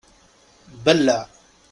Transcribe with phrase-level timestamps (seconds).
[0.83, 1.21] Belleɛ!